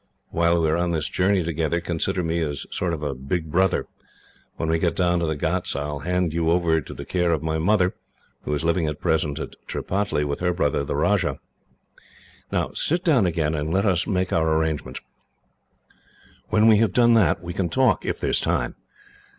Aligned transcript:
While 0.29 0.59
we 0.63 0.67
are 0.67 0.75
on 0.77 0.89
this 0.89 1.07
journey 1.07 1.43
together, 1.43 1.79
consider 1.79 2.23
me 2.23 2.39
as 2.39 2.65
a 2.65 2.73
sort 2.73 2.93
of 2.95 3.27
big 3.27 3.51
brother. 3.51 3.85
When 4.55 4.67
we 4.67 4.79
get 4.79 4.95
down 4.95 5.19
the 5.19 5.35
ghauts 5.35 5.75
I 5.75 5.81
shall 5.81 5.99
hand 5.99 6.33
you 6.33 6.49
over 6.49 6.81
to 6.81 6.93
the 6.95 7.05
care 7.05 7.31
of 7.31 7.43
my 7.43 7.59
mother, 7.59 7.93
who 8.41 8.51
is 8.55 8.63
living 8.63 8.87
at 8.87 8.99
present 8.99 9.37
at 9.37 9.55
Tripataly 9.67 10.25
with 10.25 10.39
her 10.39 10.53
brother, 10.53 10.83
the 10.83 10.95
Rajah. 10.95 11.37
"Now 12.51 12.71
sit 12.73 13.03
down 13.03 13.27
again, 13.27 13.53
and 13.53 13.71
let 13.71 13.85
us 13.85 14.07
make 14.07 14.33
our 14.33 14.57
arrangements. 14.57 15.01
When 16.49 16.65
we 16.65 16.77
have 16.77 16.93
done 16.93 17.13
that 17.13 17.43
we 17.43 17.53
can 17.53 17.69
talk, 17.69 18.03
if 18.03 18.19
there 18.19 18.31
is 18.31 18.41
time. 18.41 18.73